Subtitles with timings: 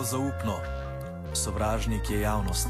[0.00, 0.56] Strogo zaupno,
[1.32, 2.68] sovražnik je javnost.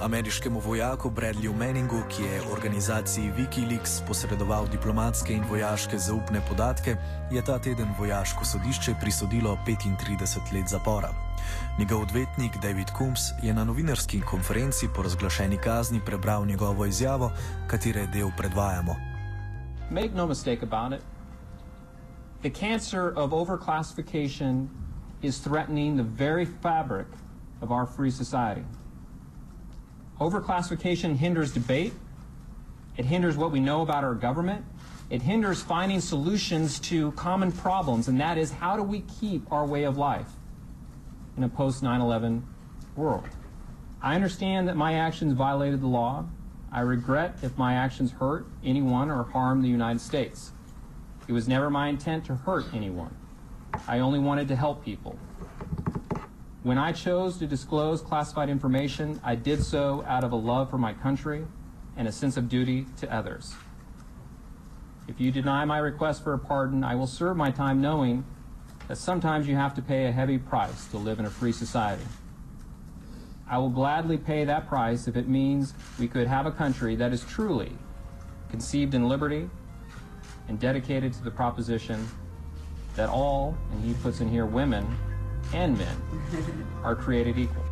[0.00, 6.96] Ameriškemu vojaku Bradleyju Manningu, ki je organizaciji Wikileaks posredoval diplomatske in vojaške zaupne podatke,
[7.30, 11.10] je ta teden vojaško sodišče prisodilo 35 let zapora.
[11.78, 17.32] Njegov odvetnik David Coombs je na novinarski konferenci po razglašeni kazni prebral njegovo izjavo,
[17.66, 19.05] katere del predvajamo.
[19.90, 21.02] Make no mistake about it.
[22.42, 24.68] The cancer of overclassification
[25.22, 27.06] is threatening the very fabric
[27.60, 28.64] of our free society.
[30.20, 31.92] Overclassification hinders debate.
[32.96, 34.64] It hinders what we know about our government.
[35.08, 39.64] It hinders finding solutions to common problems, and that is how do we keep our
[39.64, 40.30] way of life
[41.36, 42.44] in a post 9 11
[42.96, 43.28] world?
[44.02, 46.26] I understand that my actions violated the law.
[46.76, 50.52] I regret if my actions hurt anyone or harm the United States.
[51.26, 53.16] It was never my intent to hurt anyone.
[53.88, 55.18] I only wanted to help people.
[56.62, 60.76] When I chose to disclose classified information, I did so out of a love for
[60.76, 61.46] my country
[61.96, 63.54] and a sense of duty to others.
[65.08, 68.26] If you deny my request for a pardon, I will serve my time knowing
[68.88, 72.04] that sometimes you have to pay a heavy price to live in a free society.
[73.48, 77.12] I will gladly pay that price if it means we could have a country that
[77.12, 77.70] is truly
[78.50, 79.48] conceived in liberty
[80.48, 82.08] and dedicated to the proposition
[82.96, 84.84] that all, and he puts in here women
[85.54, 85.96] and men,
[86.82, 87.62] are created equal.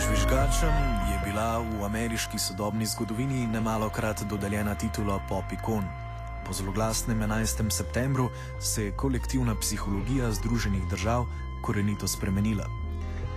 [0.00, 0.72] Žvižgačem
[1.12, 6.01] je bila v ameriški sodobni zgodovini nemalokrat dodeljena titula Popikon.
[6.46, 7.70] Po zloglasnem 11.
[7.70, 8.30] septembru
[8.60, 11.26] se je kolektivna psihologija Združenih držav
[11.62, 12.66] korenito spremenila.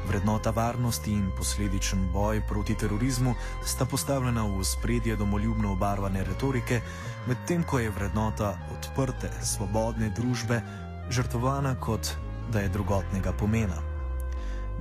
[0.08, 3.36] Vrednota varnosti in posledičen boj proti terorizmu
[3.66, 6.82] sta postavljena v spredje domoljubno obarvane retorike,
[7.28, 10.62] medtem ko je vrednota odprte, svobodne družbe
[11.10, 12.14] žrtvovana kot
[12.52, 13.82] da je drugotnega pomena.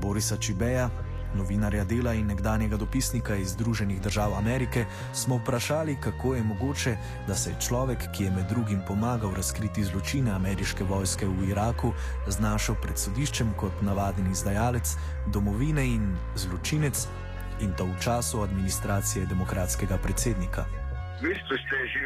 [0.01, 0.91] Borisa Čibeja,
[1.35, 6.97] novinarja dela in nekdanjega dopisnika iz Združenih držav Amerike, smo vprašali, kako je mogoče,
[7.27, 11.93] da se je človek, ki je med drugim pomagal razkriti zločine ameriške vojske v Iraku,
[12.27, 17.07] znašel pred sodiščem kot navaden izdajalec domovine in zločinec,
[17.61, 20.65] in to v času administracije demokratskega predsednika.
[21.23, 22.01] V bistvu ste že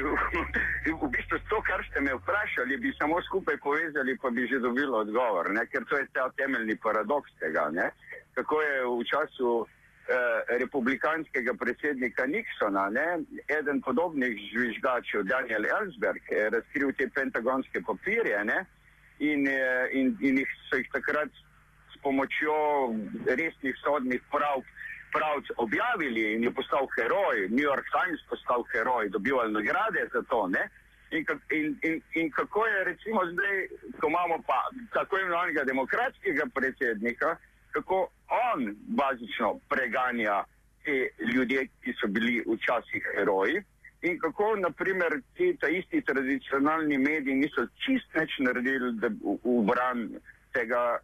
[0.93, 4.93] v bistvu to, kar ste me vprašali, bi samo skupaj povezali, pa bi že dobili
[4.93, 5.65] odgovor, ne?
[5.67, 7.73] ker to je ta temeljni paradoks tega.
[7.73, 7.91] Ne?
[8.39, 13.27] Kako je v času eh, republikanskega predsednika Nixona, ne?
[13.51, 18.63] eden podobnih žvižgačev, Daniel Ellsberg, je razkril te pentagonske papirje ne?
[19.19, 21.35] in, eh, in, in jih so jih takrat
[21.91, 22.95] s pomočjo
[23.27, 24.63] resnih sodnih prav
[25.13, 30.47] pravc objavili in je postal heroj, New York Times postal heroj, dobival nagrade za to.
[30.49, 30.69] Ne?
[31.11, 33.57] In, in, in, in kako je recimo zdaj,
[34.01, 34.61] ko imamo pa
[34.93, 37.37] tako imenovanega demokratskega predsednika,
[37.73, 40.45] kako on bazično preganja
[40.85, 43.63] te ljudi, ki so bili včasih heroji.
[44.03, 49.11] In kako, naprimer, ti ta isti tradicionalni mediji niso čist več naredili v,
[49.45, 50.05] v bran
[50.55, 51.01] tega,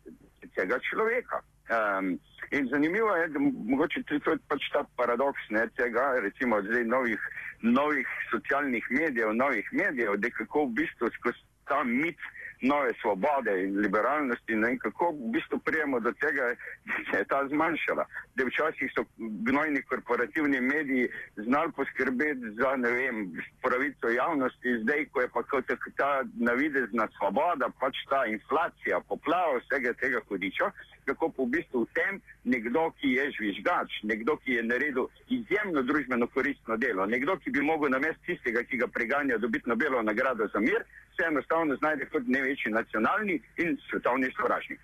[0.55, 1.43] tega človeka.
[1.75, 2.13] Um,
[2.53, 6.85] in zanimivo je, da mogoče tudi to je pač ta paradoks ne, tega, recimo zdaj
[6.85, 7.29] novih,
[7.63, 12.21] novih socialnih medijev, novih medijev, da kako v bistvu skozi ta mit
[12.71, 14.55] nove svobode in liberalnosti.
[14.57, 16.45] Ne, in kako v bistvu prijemo do tega,
[16.87, 18.05] da se je ta zmanjšala.
[18.37, 19.05] Da včasih so
[19.49, 23.17] gnojni korporativni mediji znali poskrbeti za ne vem,
[23.63, 25.65] pravico javnosti, zdaj, ko je pa kot
[25.97, 30.71] ta navidezna svoboda, pač ta inflacija, poplava vsega tega hudiča,
[31.05, 35.83] kako pa v bistvu v tem nekdo, ki je žvižgač, nekdo, ki je naredil izjemno
[35.83, 40.49] družbeno koristno delo, nekdo, ki bi mogel namest tistega, ki ga preganja, dobiti Nobelovo nagrado
[40.53, 40.85] za mir,
[41.17, 44.81] se enostavno znajde kot največji nacionalni in svetovni sovražnik.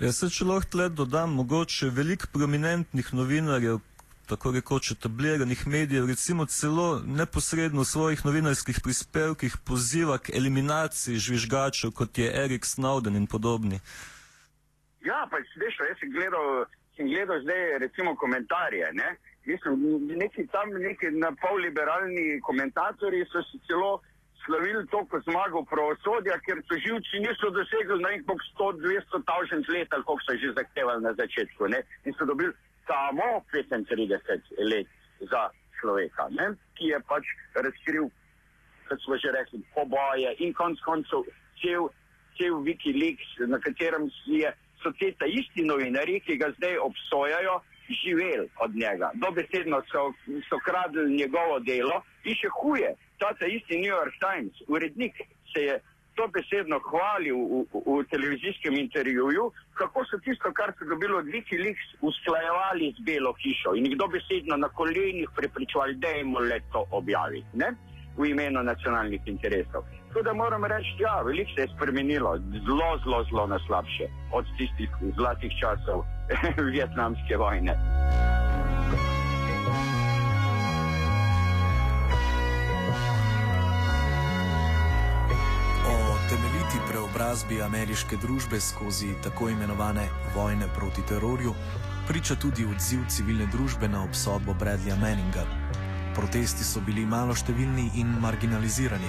[0.00, 3.78] Jaz se če lahko tle dodam, mogoče veliko prominentnih novinarjev,
[4.28, 11.92] tako rekoč etabliranih medijev, recimo celo neposredno v svojih novinarskih prispevkih poziva k eliminaciji žvižgačev,
[11.92, 13.80] kot je Erik Snowden in podobni.
[15.00, 19.16] Ja, pa veš, jaz sem gledal, sem gledal zdaj recimo komentarje, ne?
[19.46, 19.78] Mislim,
[20.18, 24.02] neki tam neki na pol liberalni komentatorji so si celo
[24.46, 29.92] slavili to kot zmago pravosodja, ker so živci niso dosegli na nekaj 100-200 tavžent let,
[29.92, 31.82] ali koliko so že zahtevali na začetku, ne?
[32.04, 32.52] In so dobili
[32.86, 34.86] samo 35 let
[35.30, 35.42] za
[35.80, 36.54] človeka, ne?
[36.76, 38.08] ki je pač razkril,
[38.88, 41.26] kot smo že rekli, poboje in konc koncev
[41.60, 41.88] cel,
[42.38, 44.52] cel Wikileaks, na katerem je,
[44.82, 47.60] so te ta isti novinari, ki ga zdaj obsojajo,
[48.02, 49.10] živeli od njega.
[49.14, 50.12] Dobesedno so,
[50.48, 52.94] so kradli njegovo delo in še huje.
[53.18, 55.14] Ta, isti New York Times, urednik,
[55.52, 55.80] se je
[56.16, 61.26] to besedno hvalil v, v, v televizijskem intervjuju, kako so tisto, kar so dobili od
[61.34, 66.86] Wikileaks, usklajevali z Belo hišo in jih dobesedno na kolenih prepričovali, da jim le to
[66.90, 67.74] objavi ne?
[68.16, 69.84] v imenu nacionalnih interesov.
[70.08, 74.08] Tako da moram reči, da ja, veliko se je spremenilo, zelo, zelo, zelo na slabše
[74.32, 76.04] od tistih zlatih časov
[76.72, 77.76] vietnamske vojne.
[87.16, 90.02] Preobrazbi ameriške družbe skozi tako imenovane
[90.34, 91.52] vojne proti terorju,
[92.08, 95.44] priča tudi odziv civilne družbe na obsodbo Bradleya Manninga.
[96.18, 99.08] Protesti so bili malo številni in marginalizirani.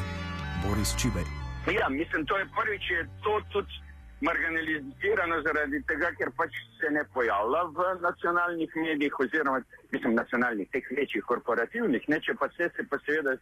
[0.64, 1.28] Boris Čibej.
[1.68, 3.76] Ja, mislim, to je prvič, je to tudi
[4.24, 9.60] marginalizirano zaradi tega, ker pač se ne pojavlja v nacionalnih medijih oziroma
[9.92, 13.36] mislim, nacionalnih, teh večjih korporativnih, ne, če pa se, se pa seveda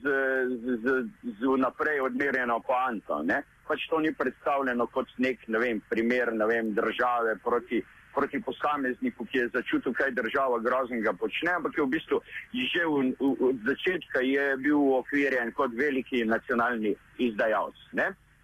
[0.00, 0.04] z,
[0.82, 0.84] z,
[1.38, 3.20] z vnaprej odmerjeno poanto.
[3.68, 7.82] Pač to ni predstavljeno kot nek ne vem, primer ne vem, države proti,
[8.14, 12.20] proti posamezniku, ki je začutil, kaj država groznega počne, ampak je v bistvu
[12.52, 17.78] že v, v, od začetka je bil okvirjen kot veliki nacionalni izdajalec.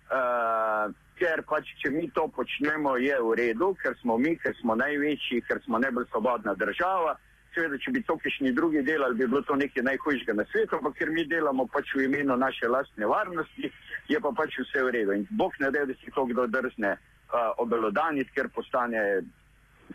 [0.08, 4.78] Uh, ker pač, če mi to počnemo, je v redu, ker smo mi, ker smo
[4.78, 7.18] največji, ker smo najbolj svobodna država
[7.54, 10.98] seveda, če bi to kišni drugi delali, bi bilo to nekaj najhujšega na svetu, ampak
[10.98, 13.72] ker mi delamo pač v imenu naše lastne varnosti,
[14.08, 15.16] je pa pač vse v redu.
[15.16, 19.24] In Bog ne da, da si to kdo drzne uh, obelodaniti, ker postane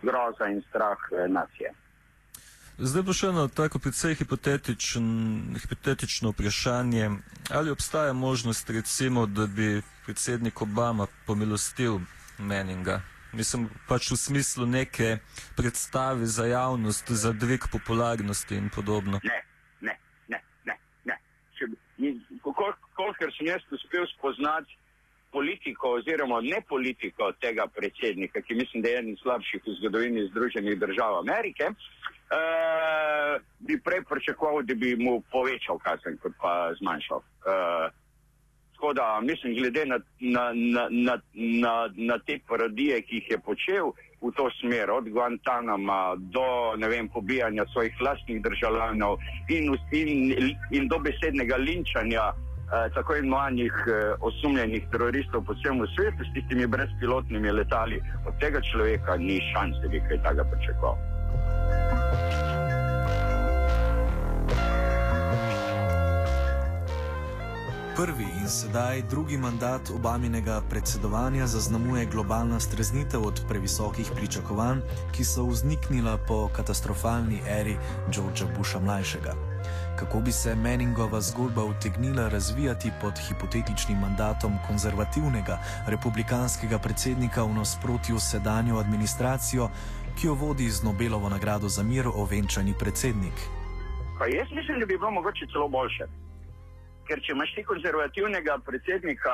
[0.02, 1.74] groza in strah uh, nacije.
[2.74, 5.06] Zdaj bo še eno tako precej hipotetičen,
[5.62, 7.12] hipotetično vprašanje.
[7.54, 12.02] Ali obstaja možnost, recimo, da bi predsednik Obama pomilostil
[12.40, 13.13] Meninga?
[13.34, 15.18] Mislim, pač v smislu neke
[15.58, 19.20] predstave za javnost, za dvig popularnosti in podobno.
[19.24, 19.40] Ne,
[19.82, 19.98] ne,
[20.28, 20.78] ne, ne.
[21.06, 21.18] ne.
[22.94, 24.78] Kolikor sem jaz uspel spoznati
[25.34, 30.78] politiko oziroma ne politiko tega predsednika, ki mislim, da je eden slabših v zgodovini Združenih
[30.80, 37.18] držav Amerike, uh, bi prej pričakoval, da bi mu povečal kazen, kot pa zmanjšal.
[37.18, 38.03] Uh,
[38.84, 40.44] Tako da mislim, glede na, na,
[40.90, 43.86] na, na, na, te parodije, ki jih je počel
[44.22, 46.48] v to smer, od Guantanama do
[46.90, 49.18] vem, pobijanja svojih vlastnih državljanov
[49.50, 56.24] in, in, in do besednega linčanja eh, tako imenovanih eh, osumljenih teroristov po celem svetu
[56.28, 60.98] s tistimi brezpilotnimi letali, od tega človeka ni šans, da bi kaj takega pričakoval.
[67.96, 74.80] Prvi in sedaj drugi mandat Obaminega predsedovanja zaznamuje globalna streznitev od previsokih pričakovanj,
[75.16, 77.76] ki so vzniknila po katastrofalni eri
[78.14, 79.34] Georgea Busha mlajšega.
[80.00, 88.20] Kako bi se Meningova zgodba utegnila razvijati pod hipotetičnim mandatom konzervativnega republikanskega predsednika v nasprotju
[88.20, 89.70] s sedanjo administracijo,
[90.18, 93.38] ki jo vodi z Nobelovo nagrado za mir ovenčani predsednik?
[94.20, 96.23] Pa jaz mislim, da bi bilo mogoče celo boljše
[97.08, 99.34] ker če imaš ti konzervativnega predsednika,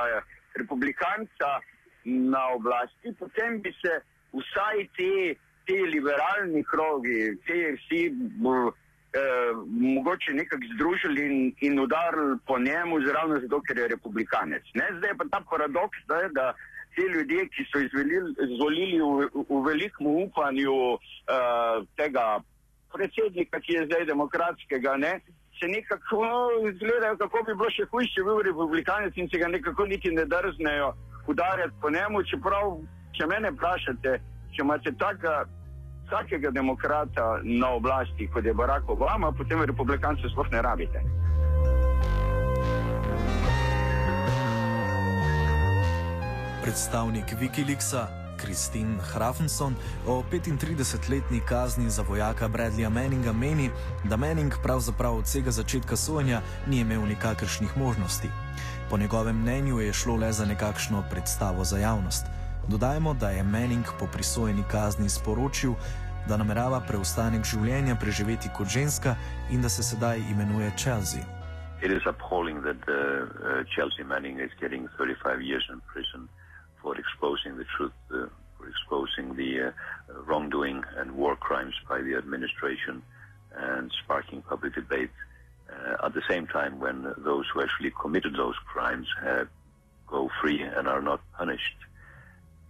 [0.57, 1.59] republikanca
[2.03, 3.99] na oblasti, potem bi se
[4.33, 5.35] vsaj te,
[5.67, 9.53] te liberalni krogi, te vsi eh,
[9.95, 14.63] mogoče nekako združili in, in udarili po njemu, zravno zato, ker je republikanec.
[14.73, 14.89] Ne?
[14.97, 16.53] Zdaj je pa ta paradoks, da, da
[16.95, 22.39] ti ljudje, ki so izvolili v, v velikem upanju eh, tega
[22.93, 25.19] predsednika, ki je zdaj demokratskega, ne?
[25.59, 26.23] Se nekako
[26.71, 30.11] izgledajo, kako bi bilo še hujše, če bi bil republikanec in se ga nekako niti
[30.11, 30.93] ne drznejo
[31.27, 32.77] udarjati po njemu, čeprav,
[33.17, 34.19] če mene vprašate,
[34.55, 35.43] če imate taka
[36.07, 41.03] vsakega demokrata na oblasti, kot je Barack Obama, potem republikancev sploh ne rabite.
[46.63, 49.75] Predstavnik Wikileaksa Kristin Hrafenson
[50.07, 53.69] o 35-letni kazni za vojaka Bradleya Manninga meni,
[54.03, 58.29] da Manning pravzaprav od vsega začetka sojenja ni imel nikakršnih možnosti.
[58.89, 62.25] Po njegovem mnenju je šlo le za nekakšno predstavo za javnost.
[62.67, 65.73] Dodajmo, da je Manning po prisojeni kazni sporočil,
[66.27, 69.15] da namerava preostanek življenja preživeti kot ženska
[69.51, 71.23] in da se sedaj imenuje Chelsea.
[71.81, 76.27] It is appalling that uh, uh, Chelsea Manning is getting 35 years in prison
[76.81, 77.93] for exposing the truth,
[78.69, 79.71] exposing the uh,
[80.25, 83.01] wrongdoing and war crimes by the administration
[83.55, 85.11] and sparking public debate.
[85.69, 89.45] Uh, at the same time, when those who actually committed those crimes uh,
[90.09, 91.77] go free and are not punished.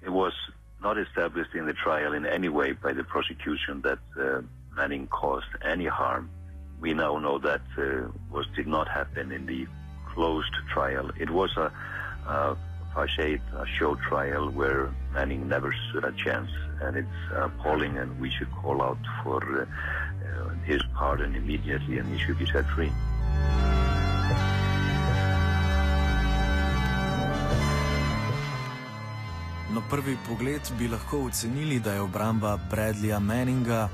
[0.01, 0.33] It was
[0.81, 4.41] not established in the trial in any way by the prosecution that uh,
[4.75, 6.29] Manning caused any harm.
[6.79, 9.67] We now know that uh, was did not happen in the
[10.13, 11.11] closed trial.
[11.19, 11.71] It was a,
[12.27, 12.57] a
[12.99, 16.51] facade, a show trial where Manning never stood a chance,
[16.83, 17.97] and it's appalling.
[17.97, 22.45] And we should call out for uh, uh, his pardon immediately, and he should be
[22.45, 22.91] set free.
[29.73, 33.89] Na prvi pogled bi lahko ocenili, da je obramba Bradleya Manninga,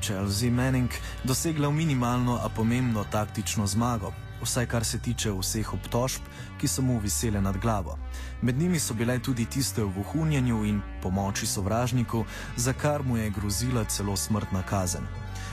[0.00, 0.90] Chelsea Manning,
[1.24, 4.12] dosegla minimalno, a pomembno taktično zmago,
[4.42, 6.22] vsaj kar se tiče vseh obtožb,
[6.60, 7.98] ki so mu visele nad glavo.
[8.42, 12.24] Med njimi so bile tudi tiste o vohunjenju in pomoči sovražniku,
[12.56, 15.06] za kar mu je grozila celo smrtna kazen.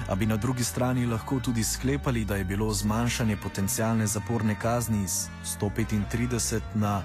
[0.09, 5.03] A bi na drugi strani lahko tudi sklepali, da je bilo zmanjšanje potencijalne zaporne kazni
[5.03, 5.27] iz
[5.61, 7.01] 135 na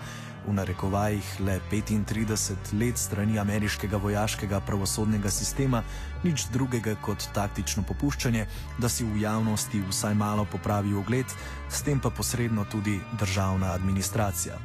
[0.48, 5.82] v narekovajih le 35 let strani ameriškega vojaškega pravosodnega sistema,
[6.24, 8.46] nič drugega kot taktično popuščanje,
[8.78, 11.26] da si v javnosti vsaj malo popravi ogled,
[11.68, 14.56] s tem pa posredno tudi državna administracija.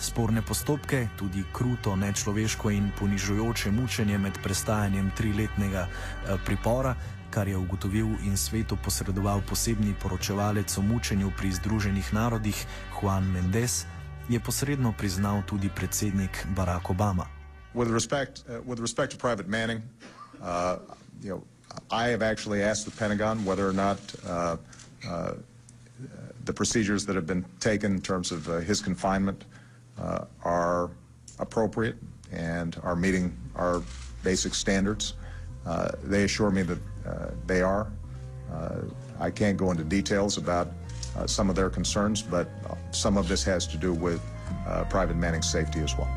[0.00, 6.94] Sporne postopke, tudi kruto, nečloveško in ponižujoče mučenje med prestajanjem triletnega eh, pripora,
[7.30, 13.84] kar je ugotovil in svetu posredoval posebni poročevalec o mučenju pri Združenih narodih Juan Mendes,
[14.28, 17.26] je posredno priznal tudi predsednik Barack Obama.
[17.74, 19.82] With respect, uh, with respect to Private Manning,
[20.42, 20.76] uh,
[21.22, 21.42] you know,
[21.90, 24.56] I have actually asked the Pentagon whether or not uh,
[25.08, 25.32] uh,
[26.44, 29.44] the procedures that have been taken in terms of uh, his confinement
[29.98, 30.90] uh, are
[31.38, 31.96] appropriate
[32.32, 33.82] and are meeting our
[34.22, 35.14] basic standards.
[35.66, 37.90] Uh, they assure me that uh, they are.
[38.52, 38.78] Uh,
[39.20, 40.68] I can't go into details about
[41.18, 44.20] uh, some of their concerns, but uh, some of this has to do with
[44.66, 46.08] uh, Private Manning's safety as well.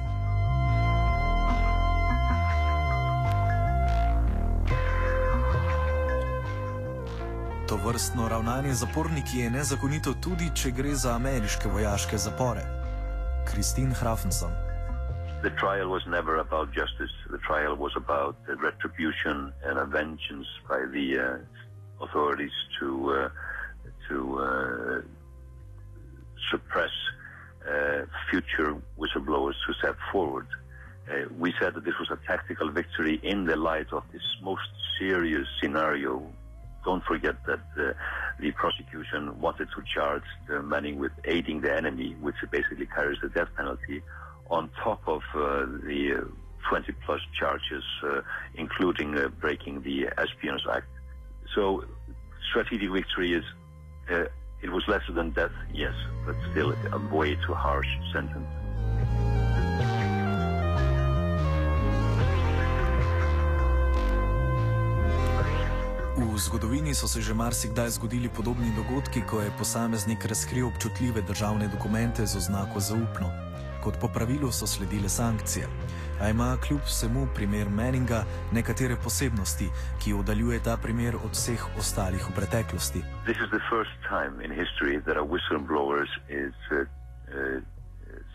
[7.67, 12.65] To vrstno ravnanje zaporniki je nezakonito tudi, če gre za ameriške vojaške zapore.
[13.47, 14.51] Kristin Hrafenson.
[15.41, 17.15] The trial was never about justice.
[17.29, 23.29] The trial was about retribution and a vengeance by the uh, authorities to uh,
[24.09, 25.01] to uh,
[26.49, 26.91] suppress
[27.67, 30.47] uh, future whistleblowers to step forward.
[31.09, 34.67] Uh, we said that this was a tactical victory in the light of this most
[34.99, 36.23] serious scenario.
[36.83, 37.93] Don't forget that uh,
[38.39, 40.23] the prosecution wanted to charge
[40.63, 44.01] Manning with aiding the enemy, which basically carries the death penalty,
[44.49, 46.27] on top of uh, the
[46.69, 47.83] 20 plus charges,
[48.55, 50.87] including breaking the Espionage Act.
[51.55, 51.85] So,
[52.49, 53.43] strategic victory is
[54.11, 54.25] uh,
[54.61, 55.93] it was lesser than death, yes,
[56.25, 58.47] but still a way too harsh sentence.
[66.17, 71.67] V zgodovini so se že marsikdaj zgodili podobni dogodki, ko je posameznik razkril občutljive državne
[71.67, 73.27] dokumente z oznako zaupno.
[73.83, 75.67] Kot po pravilu so sledile sankcije.
[76.21, 78.23] A ima kljub vsemu primer Manninga
[78.53, 79.69] nekatere posebnosti,
[80.03, 83.01] ki oddaljuje ta primer od vseh ostalih v preteklosti.
[83.25, 87.61] This is the first time in history that a whistleblower is uh, uh,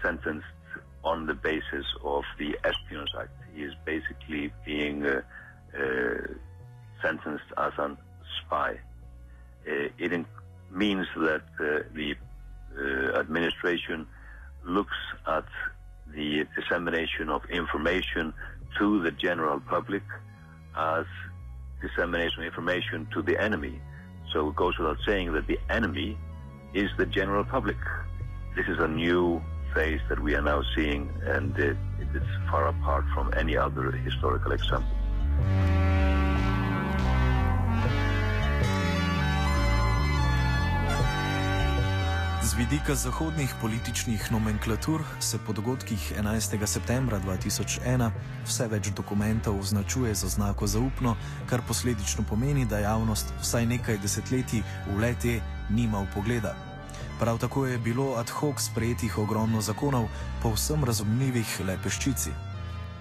[0.03, 0.57] sentenced
[1.03, 3.37] on the basis of the Espionage Act.
[3.55, 5.23] He is basically being uh,
[5.79, 6.27] uh,
[7.03, 7.89] sentenced as a
[8.39, 8.71] spy.
[9.69, 10.27] Uh, it
[10.73, 14.07] means that uh, the uh, administration
[14.65, 15.47] looks at
[16.17, 18.33] the dissemination of information
[18.79, 20.03] to the general public
[20.77, 21.05] as
[21.81, 23.81] dissemination of information to the enemy.
[24.33, 26.19] So it goes without saying that the enemy
[26.75, 27.77] is the general public.
[28.57, 29.43] This is a new
[29.75, 33.93] phase that we are now seeing, and it, it is far apart from any other
[33.93, 34.96] historical example.
[42.57, 46.67] Vidika zahodnih političnih nomenklatur se po dogodkih 11.
[46.67, 48.11] septembra 2001
[48.45, 51.17] vse več dokumentov označuje z oznako zaupno,
[51.51, 55.35] kar posledično pomeni, da javnost vsaj nekaj desetletij v lete
[55.69, 56.55] nima upogleda.
[57.21, 60.09] Prav tako je bilo ad hoc sprejetih ogromno zakonov,
[60.43, 62.33] povsem razumljivih le peščici.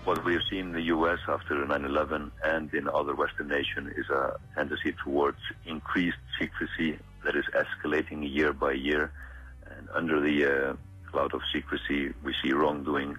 [0.06, 3.88] What we have seen in the US after 9 11 and in other Western nations
[3.96, 9.12] is a tendency towards increased secrecy that is escalating year by year.
[9.96, 10.74] Under the uh,
[11.10, 13.16] cloud of secrecy, we see wrongdoing,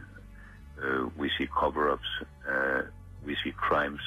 [0.82, 2.08] uh, we see cover ups,
[2.46, 2.82] uh,
[3.24, 4.00] we see crimes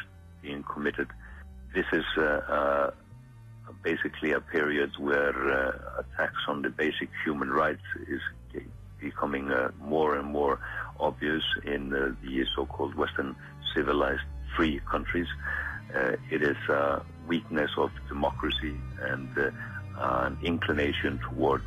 [0.44, 1.08] being committed.
[1.74, 2.06] This is
[3.84, 5.34] basically a period where
[5.98, 8.22] attacks on the basic human rights is
[9.00, 10.60] becoming uh, more and more
[11.00, 13.36] obvious in uh, the so-called Western
[13.74, 14.22] civilized
[14.56, 15.28] free countries.
[15.96, 19.30] Uh, it is a weakness of democracy and
[19.98, 21.64] an inclination towards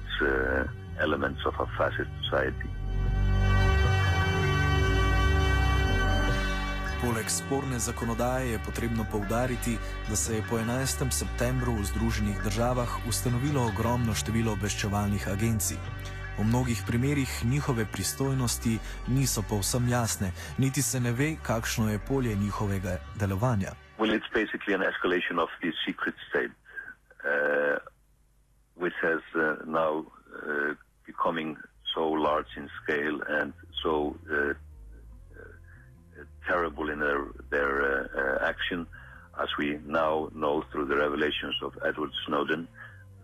[1.00, 2.68] elements of a fascist society.
[7.02, 9.78] Poleg sporne zakonodaje je potrebno povdariti,
[10.09, 11.11] da se je po 11.
[11.11, 15.76] septembru v Združenih državah ustanovilo ogromno število obveščevalnih agencij.
[16.38, 18.78] V mnogih primerjih njihove pristojnosti
[19.09, 23.74] niso povsem jasne, niti se ne ve, kakšno je polje njihovega delovanja.
[23.98, 26.55] Well, it's basically an escalation of the secret state,
[27.26, 27.83] uh,
[28.78, 30.07] which has uh, now
[31.07, 31.57] becoming
[31.95, 34.55] so large in scale and so uh, uh,
[36.47, 38.87] terrible in their, their uh, uh, action,
[39.40, 42.68] as we now know through the revelations of Edward Snowden,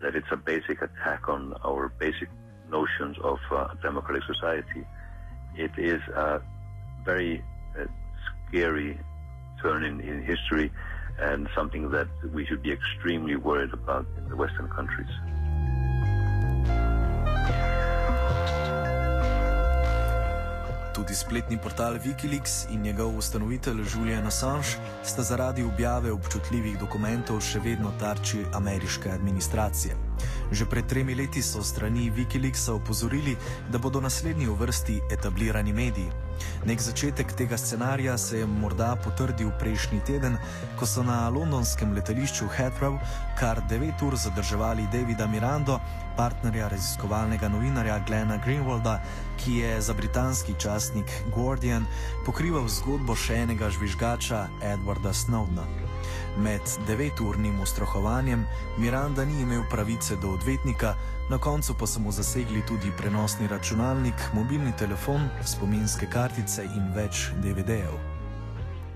[0.01, 2.29] that it's a basic attack on our basic
[2.69, 4.85] notions of uh, democratic society.
[5.55, 6.41] It is a
[7.03, 7.43] very
[7.79, 7.85] uh,
[8.47, 8.99] scary
[9.61, 10.71] turn in, in history
[11.19, 15.09] and something that we should be extremely worried about in the Western countries.
[20.99, 24.67] Tudi spletni portal Wikileaks in njegov ustanovitelj Julian Assange
[25.03, 29.95] sta zaradi objave občutljivih dokumentov še vedno tarči ameriške administracije.
[30.51, 33.37] Že pred tremi leti so strani Wikileaksa opozorili,
[33.71, 36.11] da bodo naslednji v vrsti etablirani mediji.
[36.65, 40.37] Nek začetek tega scenarija se je morda potrdil prejšnji teden,
[40.79, 42.99] ko so na londonskem letališču Heathrow
[43.39, 45.79] kar 9 ur zadrževali Davida Mirando,
[46.17, 48.99] partnerja raziskovalnega novinarja Glena Greenwalda,
[49.39, 51.85] ki je za britanski časnik Guardian
[52.25, 55.88] pokrival zgodbo še enega žvižgača Edwarda Snowdena.
[56.37, 58.45] Med deveturnim ustrahovanjem
[58.77, 60.93] Miranda ni imel pravice do odvetnika,
[61.29, 67.29] na koncu pa so mu zasegli tudi prenosni računalnik, mobilni telefon, spominske kartice in več
[67.43, 67.97] DVD-jev.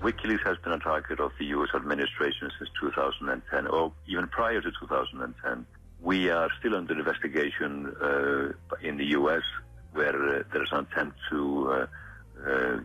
[0.02, 4.70] WikiLeaks has been a target of the US administration since 2010, or even prior to
[4.80, 5.66] 2010.
[6.00, 9.44] We are still under investigation uh, in the US,
[9.92, 11.86] where uh, there is an attempt to uh,
[12.46, 12.78] uh,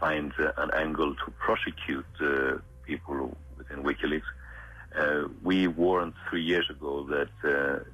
[0.00, 3.36] find uh, an angle to prosecute uh, people
[3.68, 4.22] within WikiLeaks.
[4.96, 7.84] Uh, we warned three years ago that uh,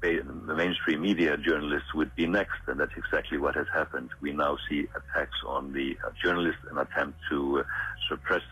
[0.00, 4.10] the mainstream media journalists would be next, and that's exactly what has happened.
[4.20, 7.62] We now see attacks on the uh, journalists, an attempt to uh,
[8.08, 8.42] suppress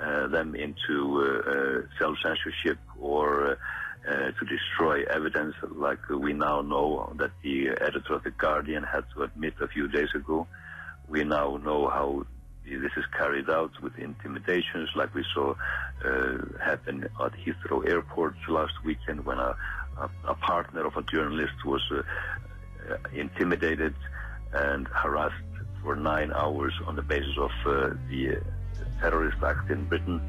[0.00, 3.58] uh, them into uh, uh, self-censorship or
[4.04, 9.22] to destroy evidence, like we now know that the editor of the Guardian had to
[9.22, 10.48] admit a few days ago.
[11.08, 12.26] We now know how
[12.76, 15.54] this is carried out with intimidations, like we saw
[16.04, 19.56] uh, happen at Heathrow Airport last weekend when a,
[19.98, 22.02] a, a partner of a journalist was uh,
[22.90, 23.94] uh, intimidated
[24.52, 25.34] and harassed
[25.82, 28.40] for nine hours on the basis of the
[29.00, 30.20] terrorist act in Britain.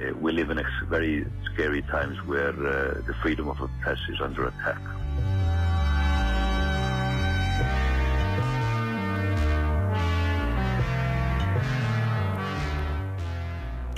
[0.00, 4.20] Uh, we live in very scary times where uh, the freedom of the press is
[4.20, 4.78] under attack.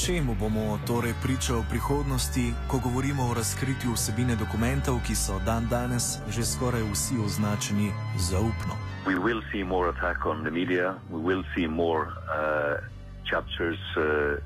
[0.08, 5.68] Čemu bomo torej priča v prihodnosti, ko govorimo o razkritju vsebine dokumentov, ki so dan
[5.68, 8.72] danes že skoraj vsi označeni zaupno?
[9.04, 10.96] We will see more attack on the media.
[11.12, 12.80] We will see more uh,
[13.28, 14.40] chapters uh,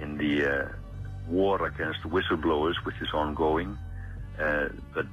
[0.00, 0.72] in the uh,
[1.28, 3.76] war against whistleblowers, which is ongoing.
[4.40, 5.06] uh, but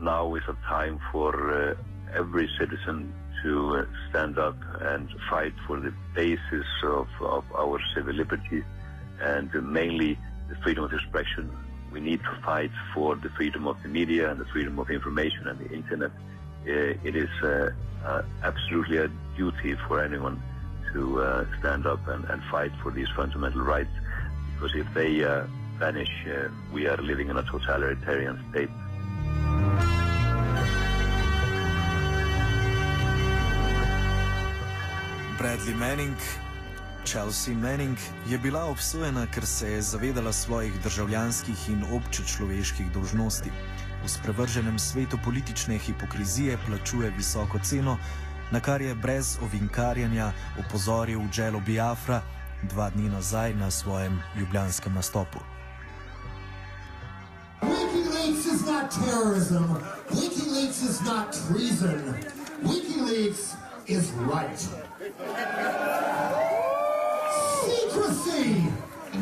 [0.00, 1.74] now is a time for uh,
[2.14, 8.14] every citizen to uh, stand up and fight for the basis of, of our civil
[8.14, 8.64] liberties
[9.20, 11.50] and mainly the freedom of expression.
[11.92, 15.48] We need to fight for the freedom of the media and the freedom of information
[15.48, 16.10] and the internet.
[16.66, 17.70] Uh, it is uh,
[18.04, 20.42] uh, absolutely a duty for anyone
[20.92, 23.90] to stand up and, and fight for these fundamental rights
[24.54, 25.20] because if they
[25.78, 26.10] vanish,
[26.72, 28.70] we are living in a totalitarian state.
[35.38, 36.16] Bradley Manning,
[37.08, 43.50] Chelsea Manning, je bila obsojena, ker se je zavedala svojih državljanskih in občečloveških dolžnosti.
[44.04, 47.96] V sprevrženem svetu politične hipokrizije plačuje visoko ceno,
[48.52, 52.20] na kar je brez ovinkarjanja opozoril Dželo Biafra
[52.62, 55.38] dva dni nazaj na svojem ljubljanskem nastopu.
[57.62, 59.64] WikiLeaks is not terrorism.
[60.10, 62.14] WikiLeaks is not treason.
[62.62, 64.60] WikiLeaks is right.
[67.98, 68.62] Secrecy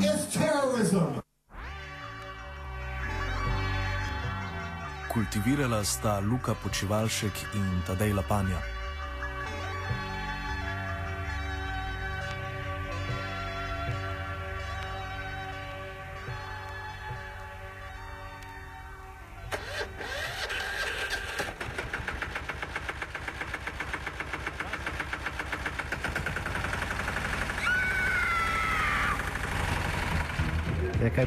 [0.04, 1.24] is terrorism.
[5.08, 8.75] Kultivirala sta Luka Počivalšek in Tadej Lapanja.